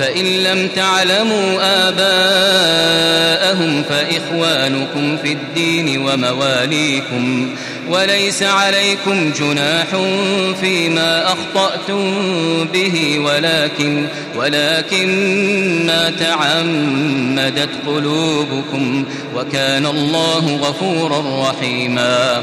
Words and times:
فإن 0.00 0.24
لم 0.24 0.68
تعلموا 0.76 1.58
آباءهم 1.88 3.82
فإخوانكم 3.82 5.16
في 5.16 5.32
الدين 5.32 5.98
ومواليكم 6.06 7.50
وليس 7.88 8.42
عليكم 8.42 9.32
جناح 9.40 9.86
فيما 10.60 11.32
أخطأتم 11.32 12.14
به 12.72 13.18
ولكن 13.18 14.06
ولكن 14.36 15.08
ما 15.86 16.10
تعمدت 16.10 17.70
قلوبكم 17.86 19.04
وكان 19.36 19.86
الله 19.86 20.56
غفورا 20.56 21.50
رحيما 21.50 22.42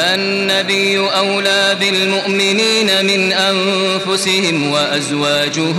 النبي 0.00 0.98
أولى 0.98 1.76
بالمؤمنين 1.80 3.04
من 3.04 3.32
أنفسهم 3.32 4.70
وأزواجه 4.70 5.74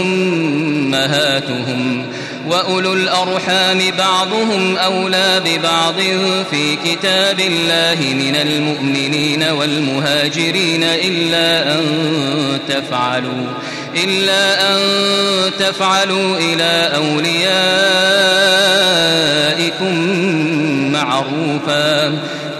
أمهاتهم 0.00 2.06
وأولو 2.46 2.92
الأرحام 2.92 3.78
بعضهم 3.98 4.76
أولى 4.76 5.42
ببعض 5.44 5.94
في 6.50 6.76
كتاب 6.84 7.40
الله 7.40 8.14
من 8.14 8.36
المؤمنين 8.36 9.42
والمهاجرين 9.42 10.82
إلا 10.82 11.74
أن 11.74 11.80
تفعلوا 12.68 13.46
إلا 14.04 14.72
أن 14.72 14.78
تفعلوا 15.58 16.38
إلى 16.38 16.92
أوليائكم 16.96 17.46
معروفا 20.92 22.18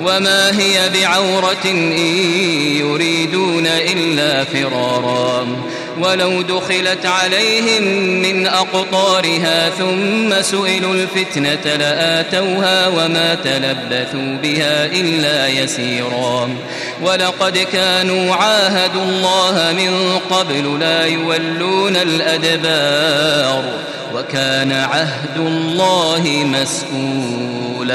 وما 0.00 0.58
هي 0.58 0.90
بعورة 0.94 1.64
إن 1.64 1.92
يريدون 2.78 3.66
إلا 3.66 4.44
فرارا 4.44 5.46
ولو 6.00 6.42
دخلت 6.42 7.06
عليهم 7.06 7.82
من 8.22 8.46
أقطارها 8.46 9.70
ثم 9.70 10.42
سئلوا 10.42 10.94
الفتنة 10.94 11.74
لآتوها 11.76 12.88
وما 12.88 13.34
تلبثوا 13.34 14.36
بها 14.42 14.86
إلا 14.86 15.48
يسيرا 15.48 16.50
ولقد 17.02 17.58
كانوا 17.58 18.34
عاهدوا 18.34 19.02
الله 19.02 19.72
من 19.72 20.18
قبل 20.30 20.80
لا 20.80 21.06
يولون 21.06 21.96
الأدبار 21.96 23.64
وكان 24.14 24.72
عهد 24.72 25.36
الله 25.36 26.44
مسؤولا 26.44 27.94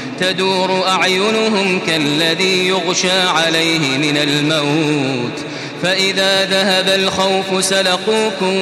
تدور 0.19 0.87
أعينهم 0.87 1.79
كالذي 1.87 2.67
يغشى 2.67 3.21
عليه 3.21 3.97
من 3.97 4.17
الموت. 4.17 5.45
فإذا 5.83 6.45
ذهب 6.45 6.99
الخوف 6.99 7.65
سلقوكم 7.65 8.55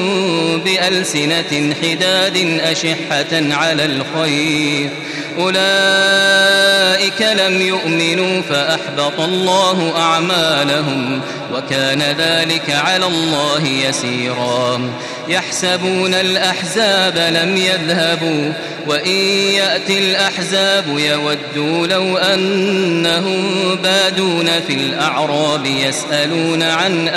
بألسنة 0.66 1.76
حداد 1.84 2.60
أشحة 2.62 3.56
على 3.56 3.86
الخير. 3.86 4.90
أولئك 5.38 7.22
لم 7.22 7.62
يؤمنوا 7.62 8.42
فأحبط 8.42 9.20
الله 9.20 9.94
أعمالهم 9.98 11.22
وكان 11.54 12.02
ذلك 12.02 12.70
على 12.70 13.06
الله 13.06 13.68
يسيرا. 13.68 14.90
يحسبون 15.28 16.14
الأحزاب 16.14 17.18
لم 17.18 17.58
يذهبوا 17.58 18.54
وإن 18.88 19.16
يأتي 19.56 20.00
الأحزاب 20.00 20.86
يودوا 20.98 21.88
لو 21.88 22.18
أنهم 22.18 23.76
بادون 23.84 24.50
في 24.68 24.74
الأعراب 24.74 25.66
يسألون 25.66 26.64
عن 26.64 27.08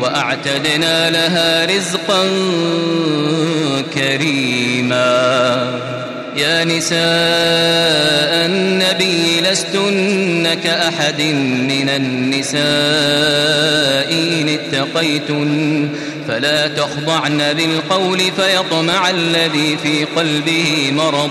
وأعتدنا 0.00 1.10
لها 1.10 1.66
رزقا 1.66 2.28
كريما. 3.94 5.80
يا 6.36 6.64
نساء 6.64 8.46
النبي 8.46 9.40
لستن 9.40 10.54
كأحد 10.64 11.22
من 11.70 11.88
النساء 11.88 12.60
إن 14.12 14.48
اتقيتن 14.48 15.88
فلا 16.28 16.68
تخضعن 16.68 17.52
بالقول 17.52 18.18
فيطمع 18.18 19.10
الذي 19.10 19.76
في 19.82 20.04
قلبه 20.04 20.90
مرض. 20.92 21.30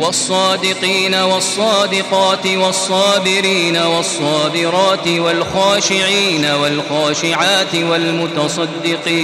والصادقين 0.00 1.14
والصادقات 1.14 2.46
والصابرين 2.46 3.76
والصابرات 3.76 5.08
والخاشعين 5.08 6.44
والخاشعات 6.44 7.74
والمتصدقين 7.74 9.22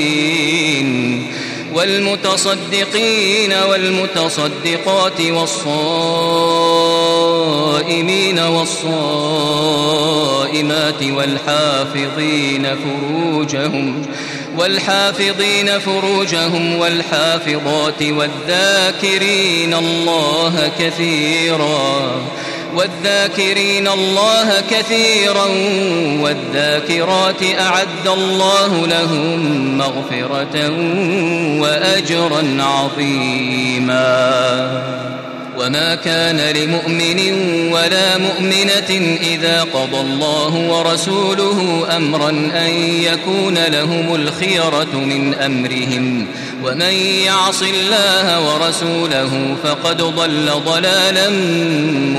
والمتصدقين 1.75 3.53
والمتصدقات 3.53 5.21
والصائمين 5.21 5.89
والصائمات 8.39 9.43
والحافظين 11.03 12.77
فروجهم 12.77 14.07
والحافظين 14.59 15.79
فروجهم 15.79 16.79
والحافظات 16.79 18.03
والذاكرين 18.03 19.75
الله 19.75 20.73
كثيرا 20.79 22.11
والذاكرين 22.75 23.89
الله 23.89 24.63
كثيرا 24.71 25.47
والذاكرات 26.23 27.43
أعد 27.43 28.07
الله 28.07 28.87
لهم 28.87 29.79
مغفرة 29.79 30.71
وأجرا 31.61 32.63
عظيما 32.63 33.99
وما 35.59 35.95
كان 35.95 36.57
لمؤمن 36.57 37.19
ولا 37.73 38.19
مؤمنة 38.19 39.17
إذا 39.21 39.63
قضى 39.63 40.01
الله 40.01 40.55
ورسوله 40.55 41.87
أمرا 41.97 42.31
أن 42.31 42.71
يكون 43.03 43.59
لهم 43.67 44.15
الخيرة 44.15 44.95
من 44.95 45.35
أمرهم 45.35 46.27
ومن 46.65 46.93
يعص 47.25 47.63
الله 47.63 48.41
ورسوله 48.41 49.57
فقد 49.65 49.97
ضل 49.97 50.51
ضلالا 50.67 51.31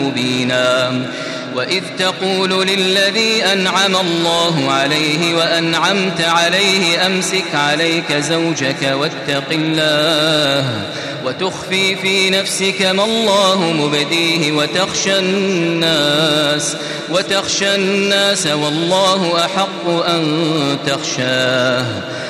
مبينا 0.02 0.92
وإذ 1.56 1.84
تقول 2.00 2.68
للذي 2.68 3.44
أنعم 3.54 3.96
الله 3.96 4.72
عليه 4.72 5.36
وأنعمت 5.36 6.22
عليه 6.22 7.06
أمسك 7.06 7.56
عليك 7.56 8.14
زوجك 8.14 8.94
واتق 8.94 9.44
الله 9.52 10.84
وتخفي 11.30 11.96
في 11.96 12.30
نفسك 12.30 12.82
ما 12.82 13.04
الله 13.04 13.72
مبديه 13.72 14.52
وتخشى 14.52 15.20
الناس 15.20 16.76
وتخشى 17.10 17.76
الناس 17.76 18.48
والله 18.48 19.46
أحق 19.46 19.90
أن 19.90 20.78
تخشاه. 20.88 21.86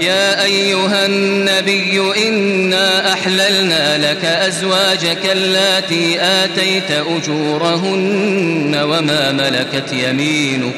يا 0.00 0.44
أيها 0.44 1.06
النبي 1.06 2.00
إنا 2.28 3.12
أحللنا 3.12 4.10
لك 4.10 4.24
أزواجك 4.24 5.30
اللاتي 5.32 6.20
آتيت 6.22 6.90
أجورهن 6.90 8.76
وما 8.82 9.32
ملكت 9.32 9.92
يمينك 9.92 10.74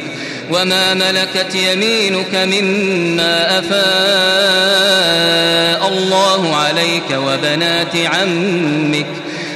وما 0.50 0.94
ملكت 0.94 1.54
يمينك 1.54 2.34
مما 2.34 3.58
أفاء 3.58 3.82
الله 5.88 6.56
عليك 6.56 7.10
وبنات 7.10 7.96
عمك 7.96 9.06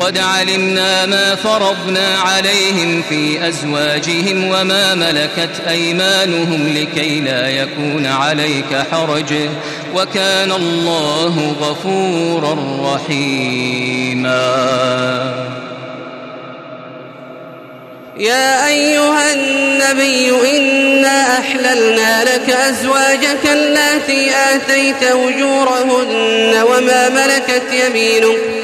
قد 0.00 0.18
علمنا 0.18 1.06
ما 1.06 1.34
فرضنا 1.34 2.18
عليهم 2.18 3.02
في 3.08 3.48
أزواجهم 3.48 4.44
وما 4.44 4.94
ملكت 4.94 5.50
أيمانهم 5.68 6.68
لكي 6.68 7.20
لا 7.20 7.48
يكون 7.48 8.06
عليك 8.06 8.84
حرج. 8.92 9.34
وكان 9.94 10.52
الله 10.52 11.54
غفورا 11.60 12.56
رحيما. 12.94 14.34
يا 18.16 18.66
أيها 18.66 19.34
النبي 19.34 20.32
إنا 20.58 21.38
أحللنا 21.38 22.24
لك 22.24 22.50
أزواجك 22.50 23.46
التي 23.52 24.30
آتيت 24.54 25.02
أجورهن 25.02 26.62
وما 26.62 27.08
ملكت 27.08 27.72
يمينك 27.72 28.63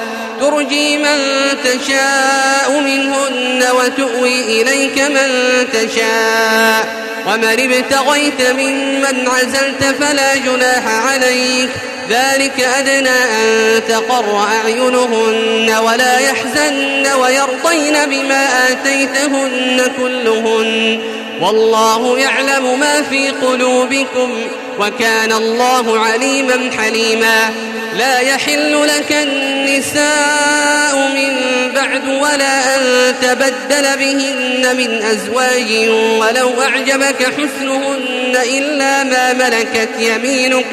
ترجي 0.41 0.97
من 0.97 1.17
تشاء 1.63 2.79
منهن 2.79 3.63
وتؤوي 3.71 4.61
إليك 4.61 5.01
من 5.01 5.29
تشاء. 5.73 7.01
ومن 7.27 7.43
ابتغيت 7.43 8.41
ممن 8.41 9.27
عزلت 9.27 9.95
فلا 9.99 10.35
جناح 10.35 10.87
عليك. 10.87 11.69
ذلك 12.09 12.59
أدنى 12.59 13.09
أن 13.09 13.81
تقر 13.87 14.37
أعينهن 14.39 15.75
ولا 15.83 16.19
يحزن 16.19 17.07
ويرضين 17.21 18.05
بما 18.05 18.71
آتيتهن 18.71 19.91
كلهن. 19.97 20.99
والله 21.41 22.19
يعلم 22.19 22.79
ما 22.79 23.01
في 23.01 23.29
قلوبكم 23.29 24.41
وكان 24.79 25.31
الله 25.31 25.99
عليما 25.99 26.71
حليما. 26.77 27.49
لا 27.97 28.19
يحل 28.19 28.87
لك 28.87 29.11
النساء 29.11 30.95
من 31.15 31.31
بعد 31.75 32.07
ولا 32.07 32.75
أن 32.75 33.13
تبدل 33.21 33.97
بهن 33.99 34.75
من 34.77 35.03
أزواج 35.03 35.89
ولو 36.19 36.61
أعجبك 36.61 37.23
حسنهن 37.23 38.37
إلا 38.43 39.03
ما 39.03 39.33
ملكت 39.33 39.89
يمينك 39.99 40.65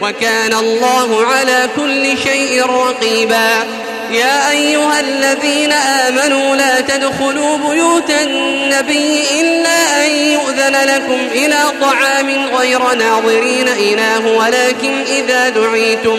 وكان 0.00 0.52
الله 0.54 1.26
على 1.26 1.68
كل 1.76 2.18
شيء 2.18 2.66
رقيبا. 2.66 3.66
يا 4.10 4.50
أيها 4.50 5.00
الذين 5.00 5.72
آمنوا 5.72 6.56
لا 6.56 6.80
تدخلوا 6.80 7.58
بيوت 7.58 8.10
النبي 8.10 9.24
إلا 9.40 10.06
أن 10.06 10.10
يؤذن 10.10 10.76
لكم 10.86 11.28
إلى 11.32 11.56
طعام 11.80 12.46
غير 12.56 12.94
ناظرين 12.94 13.68
إله 13.68 14.26
ولكن 14.26 15.02
إذا 15.08 15.48
دعيتم 15.48 16.18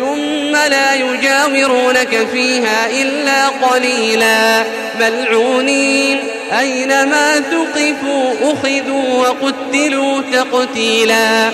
ثم 0.00 0.52
لا 0.52 0.94
يجاورونك 0.94 2.26
فيها 2.32 2.90
إلا 3.02 3.48
قليلا. 3.48 4.64
ملعونين 5.00 6.20
أينما 6.58 7.40
ثقفوا 7.40 8.34
أخذوا 8.42 9.28
وقتلوا 9.28 10.22
تقتيلا. 10.32 11.50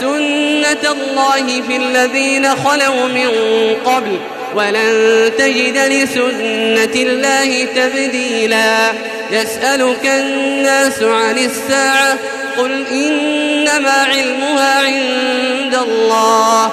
سنة 0.00 0.92
الله 0.92 1.62
في 1.68 1.76
الذين 1.76 2.56
خلوا 2.56 3.06
من 3.08 3.30
قبل 3.84 4.18
ولن 4.54 5.30
تجد 5.38 5.78
لسنة 5.78 7.02
الله 7.02 7.64
تبديلا. 7.64 8.92
يسألك 9.30 10.06
الناس 10.06 11.02
عن 11.02 11.38
الساعة 11.38 12.16
قل 12.58 12.86
إنما 12.86 13.90
علمها 13.90 14.82
عند 14.82 15.74
الله. 15.74 16.72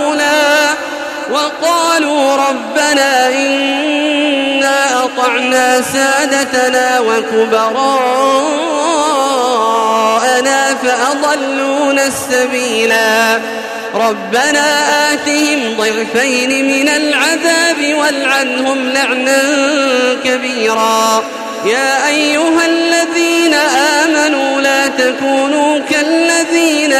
وقالوا 1.31 2.35
ربنا 2.35 3.29
إنا 3.29 5.03
أطعنا 5.03 5.81
سادتنا 5.81 6.99
وكبراءنا 6.99 7.81
فأضلونا 10.83 12.03
السبيلا. 12.07 13.39
ربنا 13.95 14.67
آتهم 15.13 15.59
ضعفين 15.77 16.51
من 16.67 16.89
العذاب 16.89 17.93
والعنهم 17.99 18.89
لعنا 18.89 19.41
كبيرا. 20.23 21.23
يا 21.65 22.07
أيها 22.07 22.65
الذين 22.65 23.53
آمنوا 24.03 24.61
لا 24.61 24.87
تكونوا 24.87 25.79
كالذين 25.89 26.93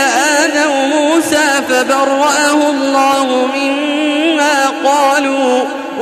آذوا 0.43 0.85
موسى 0.85 1.47
فبرأه 1.69 2.69
الله 2.69 3.20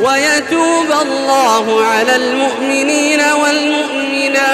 ويتوب 0.00 0.92
الله 1.02 1.84
على 1.86 2.16
المؤمنين 2.16 3.20
والمؤمنات 3.20 4.44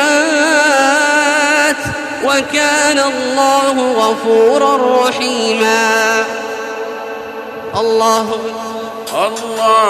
وكان 2.25 2.99
الله 2.99 3.93
غفورا 3.93 5.07
رحيما. 5.09 6.25
الله 7.77 8.41
الله 9.15 9.83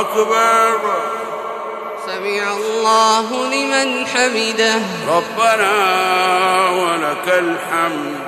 أكبر. 0.00 0.80
سمع 2.06 2.52
الله 2.52 3.26
لمن 3.30 4.06
حمده. 4.06 4.80
ربنا 5.08 5.72
ولك 6.70 7.26
الحمد. 7.28 8.27